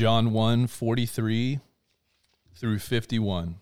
[0.00, 1.60] John 1 43
[2.54, 3.56] through 51.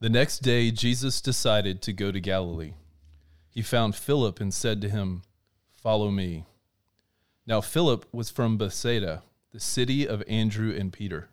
[0.00, 2.72] The next day, Jesus decided to go to Galilee.
[3.50, 5.20] He found Philip and said to him,
[5.70, 6.46] Follow me.
[7.46, 9.22] Now, Philip was from Bethsaida,
[9.52, 11.28] the city of Andrew and Peter.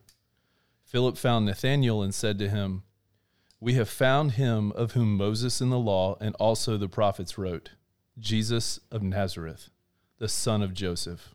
[0.83, 2.83] Philip found Nathanael and said to him,
[3.61, 7.69] We have found him of whom Moses in the law and also the prophets wrote,
[8.19, 9.69] Jesus of Nazareth,
[10.17, 11.34] the son of Joseph.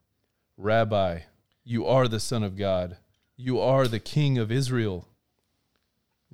[0.61, 1.21] Rabbi,
[1.63, 2.97] you are the Son of God.
[3.35, 5.07] You are the King of Israel.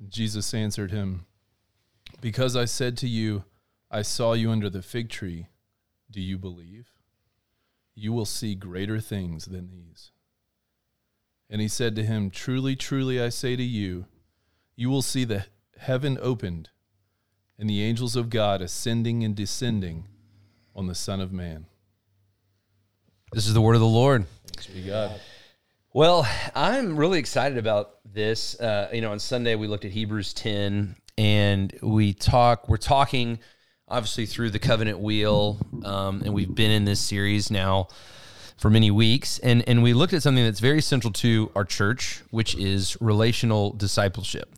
[0.06, 1.24] Jesus answered him,
[2.20, 3.44] Because I said to you,
[3.90, 5.46] I saw you under the fig tree,
[6.10, 6.88] do you believe?
[7.94, 10.10] You will see greater things than these.
[11.48, 14.04] And he said to him, Truly, truly, I say to you,
[14.76, 15.46] you will see the
[15.78, 16.68] heaven opened
[17.58, 20.06] and the angels of God ascending and descending
[20.76, 21.64] on the Son of Man.
[23.32, 24.24] This is the word of the Lord.
[24.46, 25.20] Thanks be God.
[25.92, 28.58] Well, I'm really excited about this.
[28.58, 32.70] Uh, you know, on Sunday we looked at Hebrews 10, and we talk.
[32.70, 33.38] We're talking
[33.86, 37.88] obviously through the covenant wheel, um, and we've been in this series now
[38.56, 42.22] for many weeks, and and we looked at something that's very central to our church,
[42.30, 44.54] which is relational discipleship.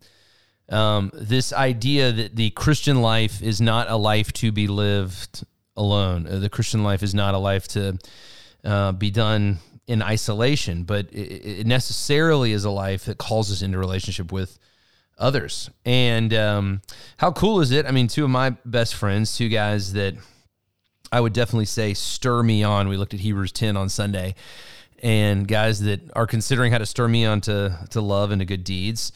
[0.69, 5.45] Um, this idea that the Christian life is not a life to be lived
[5.77, 6.29] alone.
[6.29, 7.99] Uh, the Christian life is not a life to
[8.65, 13.63] uh, be done in isolation, but it, it, necessarily is a life that calls us
[13.63, 14.59] into relationship with
[15.19, 15.69] others.
[15.85, 16.83] And um,
[17.17, 17.87] how cool is it?
[17.87, 20.15] I mean, two of my best friends, two guys that
[21.11, 22.89] I would definitely say stir me on.
[22.89, 24.37] We looked at Hebrews 10 on Sunday,
[25.03, 28.47] and guys that are considering how to stir me on to, to love and to
[28.47, 29.13] good deeds.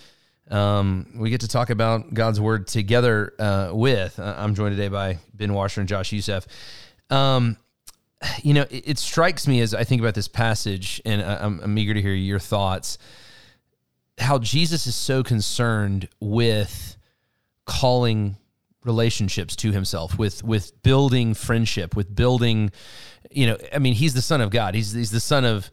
[0.50, 4.18] Um, we get to talk about God's word together uh, with.
[4.18, 6.46] Uh, I'm joined today by Ben Washer and Josh Youssef.
[7.10, 7.56] Um,
[8.42, 11.78] you know, it, it, strikes me as I think about this passage, and I'm, I'm
[11.78, 12.98] eager to hear your thoughts.
[14.18, 16.96] How Jesus is so concerned with
[17.66, 18.36] calling
[18.84, 22.70] relationships to himself, with with building friendship, with building,
[23.30, 24.74] you know, I mean, he's the Son of God.
[24.74, 25.70] He's he's the Son of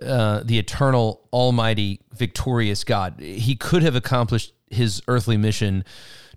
[0.00, 3.20] uh, the eternal, almighty, victorious God.
[3.20, 5.84] He could have accomplished his earthly mission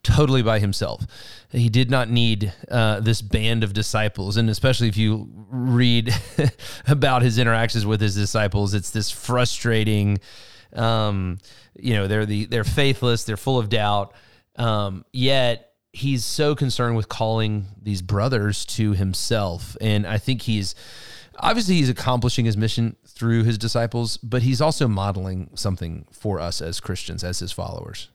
[0.06, 1.06] totally by himself.
[1.52, 4.38] He did not need uh, this band of disciples.
[4.38, 6.14] And especially if you read
[6.88, 10.20] about his interactions with his disciples, it's this frustrating,
[10.74, 11.40] um,
[11.76, 14.14] you know, they're the, they're faithless, they're full of doubt.
[14.58, 19.76] Um, yet he's so concerned with calling these brothers to himself.
[19.82, 20.76] And I think he's,
[21.40, 26.62] obviously he's accomplishing his mission through his disciples, but he's also modeling something for us
[26.62, 28.10] as Christians, as his followers.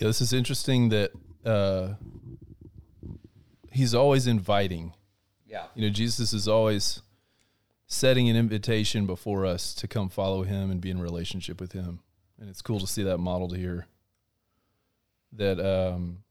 [0.00, 1.12] Yeah, this is interesting that
[1.44, 1.90] uh,
[3.70, 4.94] he's always inviting.
[5.46, 5.66] Yeah.
[5.74, 7.02] You know, Jesus is always
[7.86, 12.00] setting an invitation before us to come follow him and be in relationship with him.
[12.38, 13.88] And it's cool to see that modeled here.
[15.34, 16.24] That um,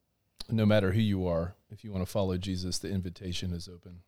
[0.49, 3.99] no matter who you are, if you want to follow Jesus, the invitation is open.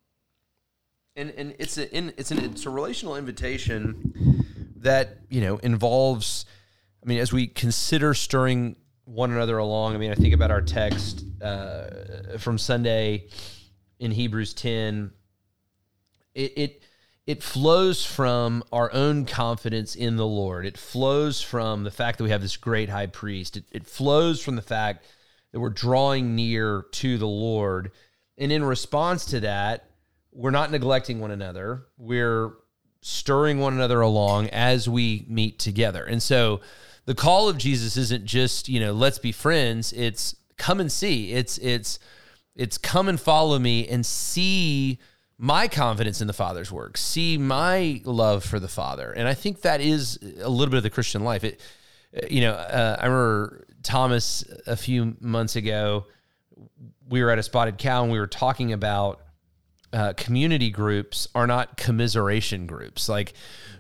[1.15, 4.43] And and it's a in, it's an it's a relational invitation
[4.77, 6.45] that you know involves.
[7.03, 8.75] I mean, as we consider stirring
[9.05, 9.95] one another along.
[9.95, 13.27] I mean, I think about our text uh, from Sunday
[13.99, 15.11] in Hebrews 10.
[16.33, 16.83] It, it
[17.27, 20.65] it flows from our own confidence in the Lord.
[20.65, 23.57] It flows from the fact that we have this great high priest.
[23.57, 25.05] It, it flows from the fact
[25.51, 27.91] that we're drawing near to the Lord.
[28.37, 29.85] And in response to that,
[30.31, 31.85] we're not neglecting one another.
[31.97, 32.53] We're
[33.01, 36.03] stirring one another along as we meet together.
[36.03, 36.61] And so
[37.05, 39.93] the call of Jesus isn't just, you know, let's be friends.
[39.93, 41.33] It's come and see.
[41.33, 41.99] It's it's
[42.55, 44.99] it's come and follow me and see
[45.37, 49.11] my confidence in the Father's work, see my love for the Father.
[49.11, 51.43] And I think that is a little bit of the Christian life.
[51.43, 51.59] It
[52.29, 56.05] you know, uh, I remember Thomas a few months ago
[57.11, 59.21] we were at a spotted cow and we were talking about
[59.93, 63.09] uh, community groups are not commiseration groups.
[63.09, 63.33] Like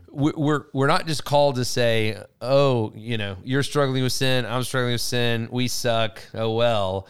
[0.09, 4.63] we're we're not just called to say, "Oh, you know, you're struggling with sin, I'm
[4.63, 7.07] struggling with sin, we suck." Oh well.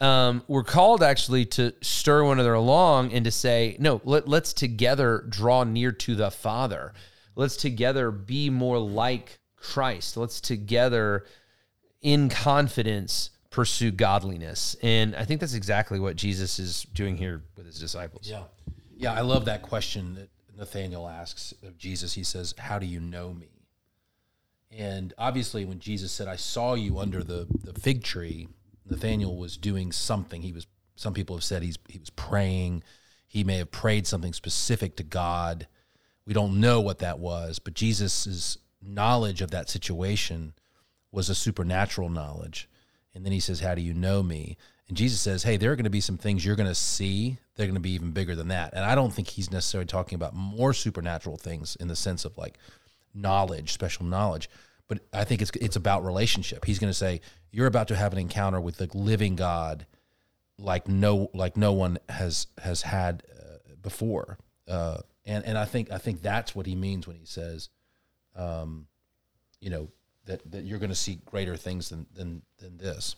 [0.00, 4.52] Um, we're called actually to stir one another along and to say, "No, let, let's
[4.52, 6.92] together draw near to the Father.
[7.34, 10.16] let's together be more like Christ.
[10.16, 11.24] Let's together
[12.02, 14.74] in confidence pursue godliness.
[14.82, 18.28] And I think that's exactly what Jesus is doing here with his disciples.
[18.28, 18.42] Yeah.
[18.96, 22.12] Yeah, I love that question that Nathanael asks of Jesus.
[22.14, 23.48] He says, How do you know me?
[24.70, 28.48] And obviously, when Jesus said, I saw you under the, the fig tree,
[28.88, 30.40] Nathanael was doing something.
[30.42, 30.66] He was,
[30.96, 32.82] some people have said he's, he was praying.
[33.28, 35.66] He may have prayed something specific to God.
[36.26, 40.54] We don't know what that was, but Jesus' knowledge of that situation
[41.10, 42.68] was a supernatural knowledge.
[43.14, 44.56] And then he says, How do you know me?
[44.88, 47.38] And Jesus says, Hey, there are going to be some things you're going to see.
[47.56, 48.72] They're going to be even bigger than that.
[48.74, 52.36] And I don't think he's necessarily talking about more supernatural things in the sense of
[52.38, 52.58] like
[53.14, 54.48] knowledge, special knowledge.
[54.88, 56.64] But I think it's it's about relationship.
[56.64, 57.20] He's going to say,
[57.50, 59.86] You're about to have an encounter with the living God
[60.58, 64.38] like no like no one has has had uh, before.
[64.68, 67.68] Uh, and and I think I think that's what he means when he says,
[68.36, 68.86] um,
[69.60, 69.88] you know,
[70.26, 73.16] that that you're going to see greater things than than than this.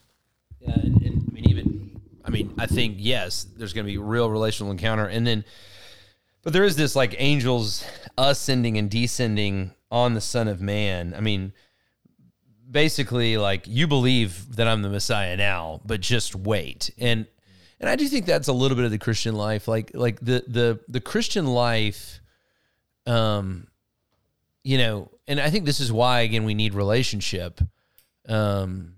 [0.61, 3.99] Yeah, and, and I mean, even I mean, I think yes, there's going to be
[3.99, 5.45] real relational encounter, and then,
[6.43, 7.85] but there is this like angels
[8.17, 11.15] ascending and descending on the Son of Man.
[11.15, 11.53] I mean,
[12.71, 17.27] basically, like you believe that I'm the Messiah now, but just wait, and
[17.79, 20.45] and I do think that's a little bit of the Christian life, like like the
[20.49, 22.21] the the Christian life,
[23.07, 23.67] um,
[24.63, 27.61] you know, and I think this is why again we need relationship.
[28.29, 28.95] Um,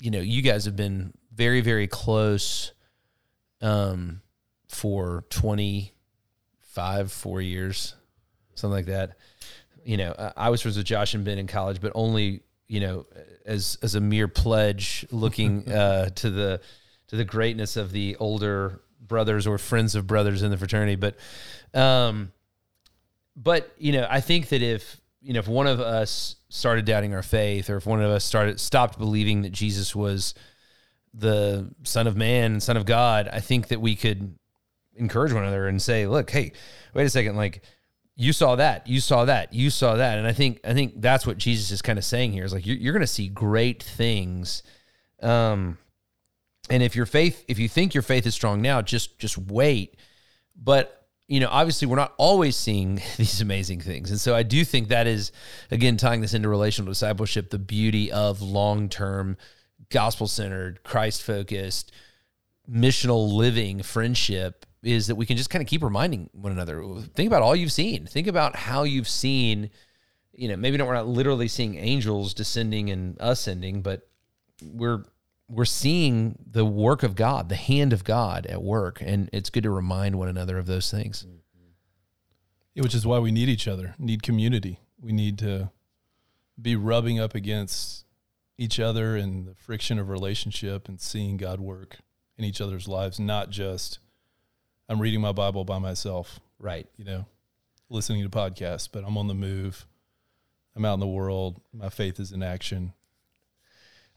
[0.00, 2.72] you know, you guys have been very, very close
[3.60, 4.22] um,
[4.68, 7.94] for 25, four years,
[8.54, 9.16] something like that.
[9.84, 12.80] You know, I, I was friends with Josh and Ben in college, but only, you
[12.80, 13.06] know,
[13.44, 16.60] as as a mere pledge looking uh, to the
[17.08, 20.96] to the greatness of the older brothers or friends of brothers in the fraternity.
[20.96, 21.16] But
[21.74, 22.32] um
[23.36, 27.14] but you know, I think that if you know, if one of us started doubting
[27.14, 30.34] our faith, or if one of us started stopped believing that Jesus was
[31.12, 34.38] the Son of Man and Son of God, I think that we could
[34.96, 36.52] encourage one another and say, "Look, hey,
[36.94, 37.62] wait a second, like."
[38.16, 41.26] You saw that, you saw that, you saw that, and I think I think that's
[41.26, 43.82] what Jesus is kind of saying here is like you're, you're going to see great
[43.82, 44.62] things,
[45.22, 45.78] um,
[46.68, 49.96] and if your faith, if you think your faith is strong now, just just wait.
[50.54, 50.99] But
[51.30, 54.10] you know, obviously we're not always seeing these amazing things.
[54.10, 55.30] And so I do think that is,
[55.70, 59.36] again, tying this into relational discipleship, the beauty of long term,
[59.90, 61.92] gospel centered, Christ focused,
[62.68, 66.82] missional living friendship is that we can just kind of keep reminding one another.
[67.14, 68.06] Think about all you've seen.
[68.06, 69.70] Think about how you've seen,
[70.32, 74.08] you know, maybe not, we're not literally seeing angels descending and ascending, but
[74.64, 75.04] we're
[75.50, 79.64] we're seeing the work of God, the hand of God at work, and it's good
[79.64, 81.26] to remind one another of those things.
[82.74, 84.78] Yeah, which is why we need each other, need community.
[85.00, 85.70] We need to
[86.60, 88.04] be rubbing up against
[88.58, 91.96] each other and the friction of relationship and seeing God work
[92.38, 93.98] in each other's lives, not just
[94.88, 96.86] I'm reading my Bible by myself, Right.
[96.96, 97.24] you know,
[97.88, 99.86] listening to podcasts, but I'm on the move.
[100.76, 101.60] I'm out in the world.
[101.72, 102.92] My faith is in action.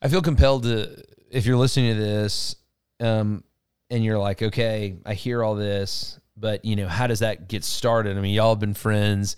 [0.01, 1.03] I feel compelled to,
[1.33, 2.55] if you're listening to this,
[2.99, 3.43] um,
[3.89, 7.63] and you're like, okay, I hear all this, but you know, how does that get
[7.63, 8.17] started?
[8.17, 9.35] I mean, y'all have been friends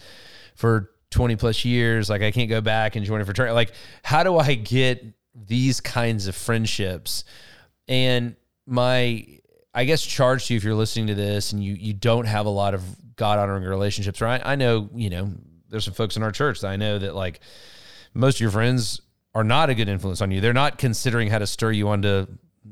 [0.56, 2.10] for 20 plus years.
[2.10, 3.54] Like, I can't go back and join a fraternity.
[3.54, 3.72] Like,
[4.04, 7.24] how do I get these kinds of friendships?
[7.88, 8.36] And
[8.66, 9.26] my,
[9.74, 12.46] I guess, charge to you if you're listening to this and you you don't have
[12.46, 12.84] a lot of
[13.16, 14.42] God honoring relationships, right?
[14.44, 15.32] I know, you know,
[15.70, 17.40] there's some folks in our church that I know that like
[18.14, 19.02] most of your friends
[19.36, 20.40] are not a good influence on you.
[20.40, 22.28] They're not considering how to stir you on to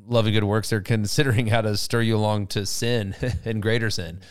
[0.08, 0.70] love and good works.
[0.70, 3.14] They're considering how to stir you along to sin
[3.46, 4.22] and greater sin.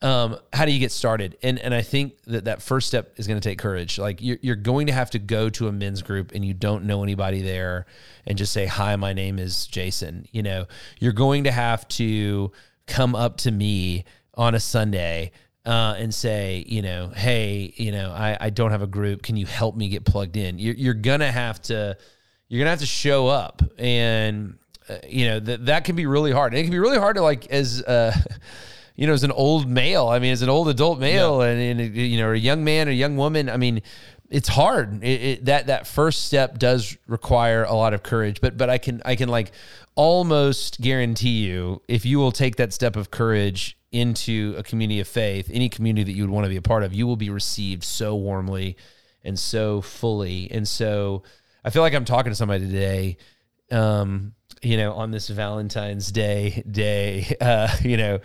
[0.00, 1.36] Um, how do you get started?
[1.42, 3.98] And and I think that that first step is going to take courage.
[3.98, 6.84] Like you're, you're going to have to go to a men's group and you don't
[6.84, 7.86] know anybody there,
[8.26, 10.66] and just say, "Hi, my name is Jason." You know,
[10.98, 12.50] you're going to have to
[12.88, 15.30] come up to me on a Sunday
[15.64, 19.22] uh, and say, you know, hey, you know, I, I don't have a group.
[19.22, 20.58] Can you help me get plugged in?
[20.58, 21.96] You're, you're gonna have to,
[22.48, 26.32] you're gonna have to show up, and uh, you know that that can be really
[26.32, 26.52] hard.
[26.52, 27.82] And it can be really hard to like as.
[27.82, 28.12] Uh,
[28.96, 31.96] you know, as an old male, I mean, as an old adult male, and, and
[31.96, 33.82] you know, a young man, or a young woman, I mean,
[34.30, 35.02] it's hard.
[35.04, 38.78] It, it, that that first step does require a lot of courage, but but I
[38.78, 39.52] can I can like
[39.94, 45.08] almost guarantee you, if you will take that step of courage into a community of
[45.08, 47.28] faith, any community that you would want to be a part of, you will be
[47.28, 48.76] received so warmly
[49.22, 50.50] and so fully.
[50.50, 51.22] And so
[51.64, 53.18] I feel like I'm talking to somebody today.
[53.70, 58.20] Um, you know, on this Valentine's Day day, uh, you know,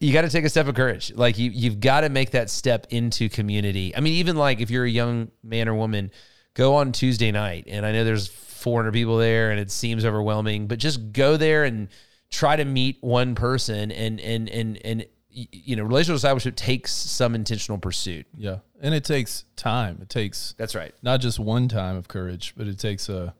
[0.00, 1.12] you got to take a step of courage.
[1.14, 3.94] Like you, you've got to make that step into community.
[3.96, 6.10] I mean, even like if you're a young man or woman,
[6.54, 10.66] go on Tuesday night, and I know there's 400 people there, and it seems overwhelming,
[10.66, 11.88] but just go there and
[12.30, 17.34] try to meet one person, and and and and you know, relational discipleship takes some
[17.34, 18.26] intentional pursuit.
[18.36, 18.58] Yeah.
[18.80, 19.98] And it takes time.
[20.02, 20.94] It takes That's right.
[21.02, 23.34] not just one time of courage, but it takes a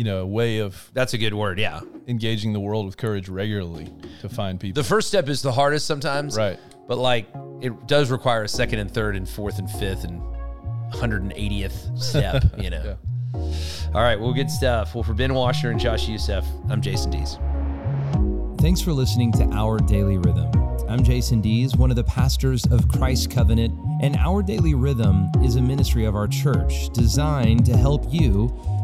[0.00, 1.58] you know, way of That's a good word.
[1.58, 1.82] Yeah.
[2.08, 3.86] engaging the world with courage regularly
[4.22, 4.82] to find people.
[4.82, 6.38] The first step is the hardest sometimes.
[6.38, 6.58] Right.
[6.88, 7.28] But like
[7.60, 10.22] it does require a second and third and fourth and fifth and
[10.94, 12.96] 180th step, you know.
[13.94, 14.94] All right, well, good stuff.
[14.94, 17.36] Well, for Ben Washer and Josh Youssef, I'm Jason Dees.
[18.62, 20.50] Thanks for listening to Our Daily Rhythm.
[20.88, 25.56] I'm Jason Dees, one of the pastors of Christ Covenant, and Our Daily Rhythm is
[25.56, 28.48] a ministry of our church designed to help you